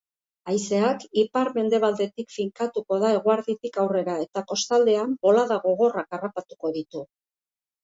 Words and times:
Haizeak 0.51 1.03
ipar-mendebaldetik 1.23 2.33
finkatuko 2.37 2.99
da 3.05 3.13
eguerditik 3.19 3.79
aurrera, 3.83 4.17
eta 4.27 4.45
kostaldean 4.55 5.15
bolada 5.29 5.61
gogorrak 5.69 6.21
harrapatuko 6.21 6.75
ditu. 6.81 7.07